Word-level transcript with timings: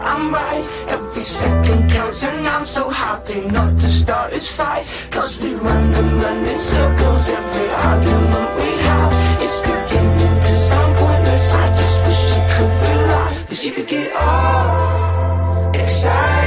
I'm 0.00 0.32
right. 0.32 0.64
Every 0.88 1.24
second 1.24 1.90
counts 1.90 2.22
and 2.22 2.46
I'm 2.46 2.64
so 2.64 2.88
happy 2.88 3.40
Not 3.48 3.78
to 3.78 3.88
start 3.88 4.30
this 4.30 4.48
fight. 4.50 4.84
Cause 5.10 5.40
we 5.42 5.54
run 5.54 5.94
and 5.94 6.22
run 6.22 6.38
in 6.44 6.58
circles 6.58 7.28
Every 7.28 7.68
argument 7.90 8.50
we 8.60 8.70
have 8.88 9.12
It's 9.44 9.60
beginning 9.60 10.36
to 10.46 10.54
sound 10.68 10.96
pointless. 10.96 11.54
I 11.54 11.66
just 11.80 11.98
wish 12.06 12.22
you 12.34 12.42
could 12.54 12.72
realize 12.84 13.44
that 13.48 13.64
you 13.64 13.72
could 13.72 13.88
get 13.88 14.12
all 14.16 15.70
excited. 15.70 16.37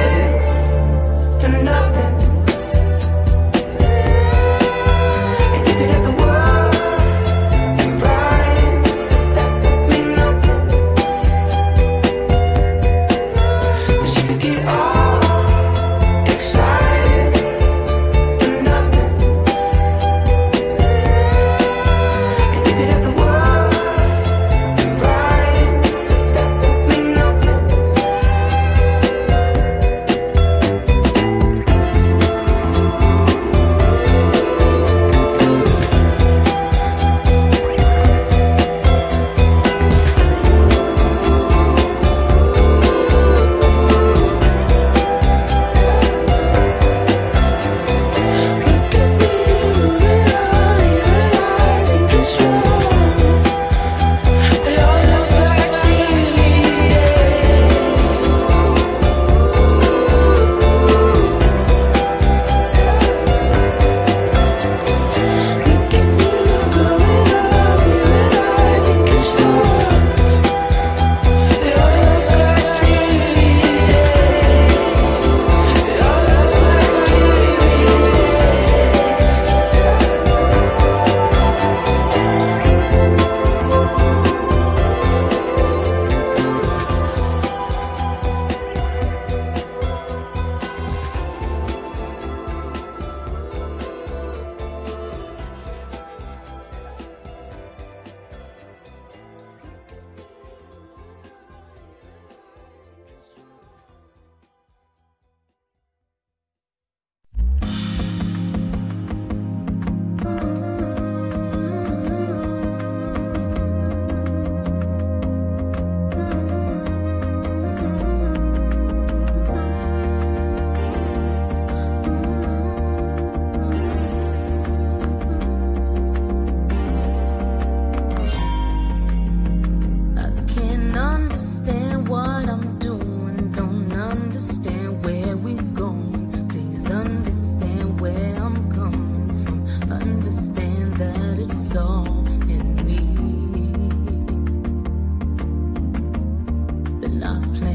stop. 147.32 147.71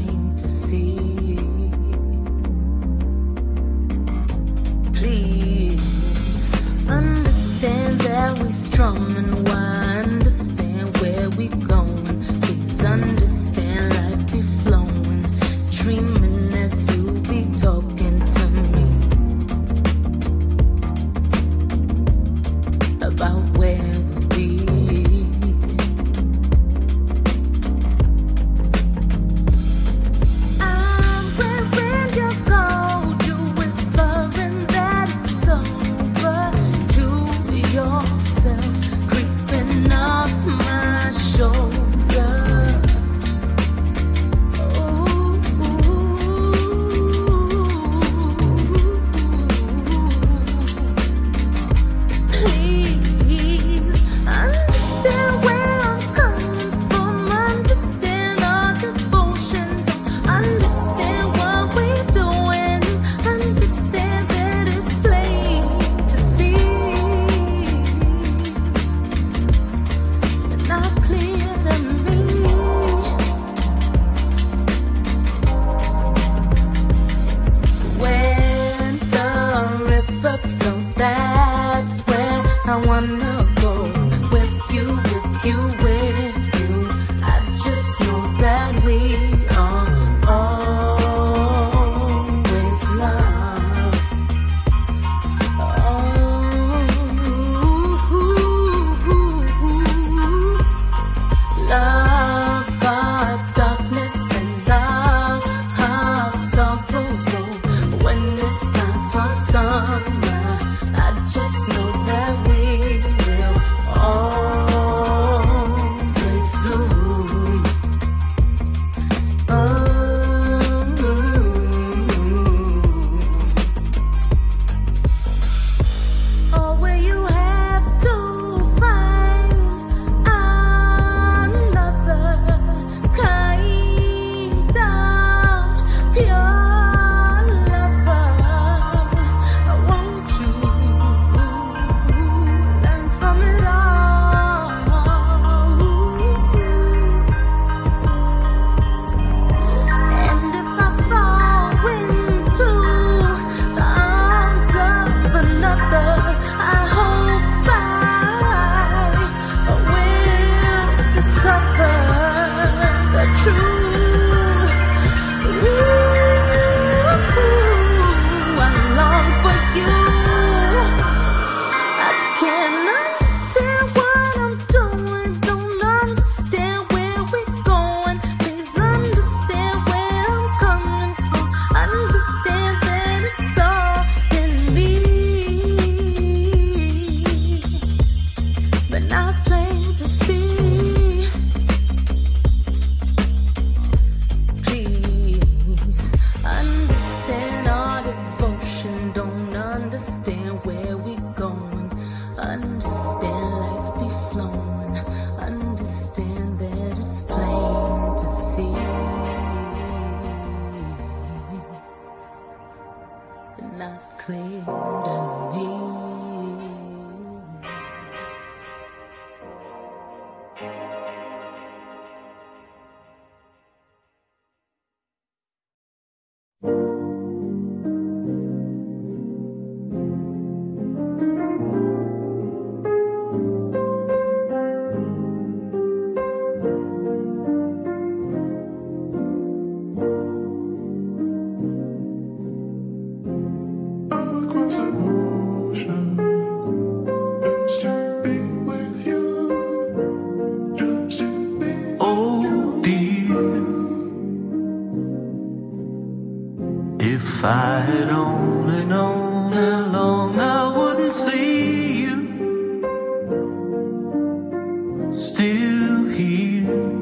still 265.11 266.05
here. 266.05 266.97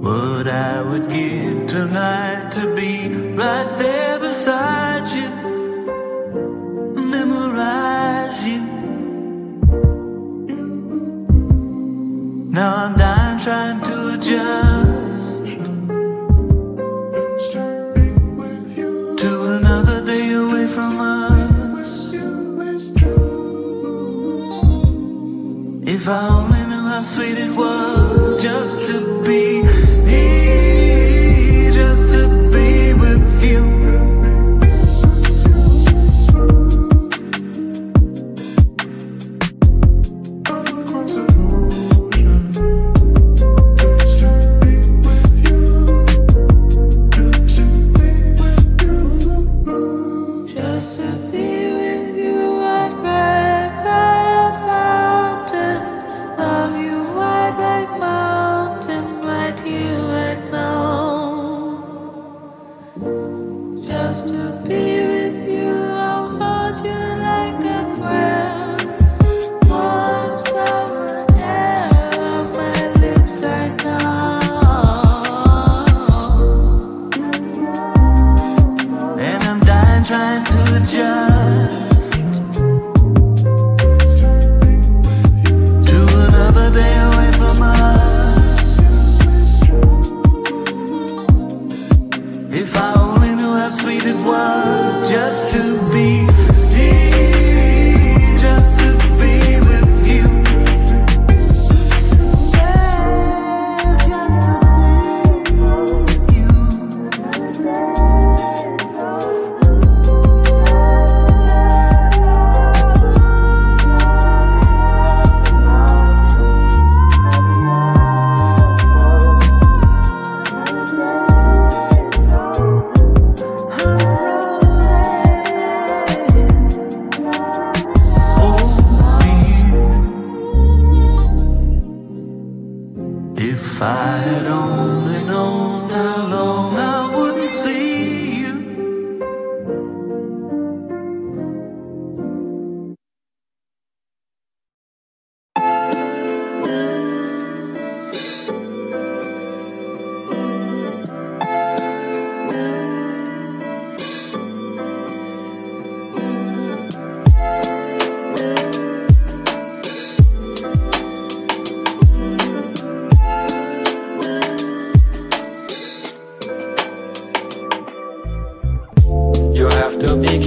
What 0.00 0.48
I 0.48 0.82
would 0.82 1.08
give 1.08 1.66
tonight. 1.66 2.47
sweet 27.18 27.36
it 27.36 27.52
was 27.56 28.40
just 28.40 28.80
to 28.86 29.22
be. 29.24 29.57
te 94.08 94.14
voir. 94.14 94.77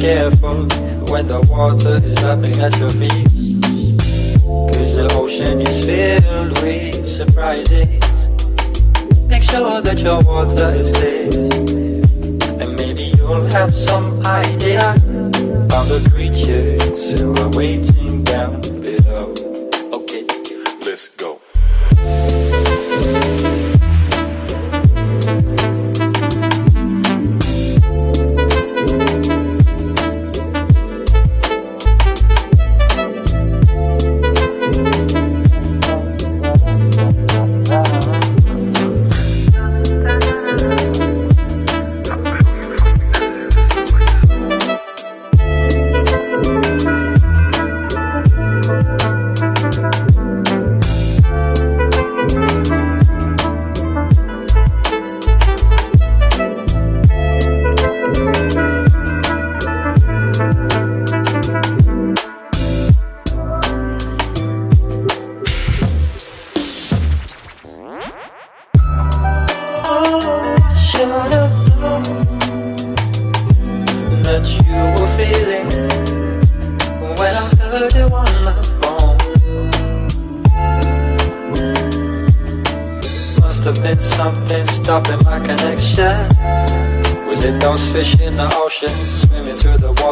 careful 0.01 0.65
when 1.11 1.27
the 1.27 1.39
water 1.47 2.01
is 2.03 2.19
lapping 2.23 2.59
at 2.59 2.75
your 2.79 2.89
feet. 2.89 3.29
Cause 4.73 4.95
the 4.95 5.07
ocean 5.13 5.61
is 5.61 5.85
filled 5.85 6.57
with 6.63 7.07
surprises. 7.07 7.87
Make 9.27 9.43
sure 9.43 9.79
that 9.79 9.99
your 9.99 10.23
water 10.23 10.71
is 10.73 10.89
clear. 10.97 11.29
And 12.59 12.75
maybe 12.77 13.13
you'll 13.15 13.45
have 13.51 13.75
some 13.75 14.25
idea 14.25 14.93
of 15.77 15.85
the 15.93 16.09
creatures 16.11 17.19
who 17.19 17.35
are 17.35 17.49
waiting. 17.49 18.00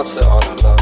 Through 0.03 0.21
the 0.21 0.78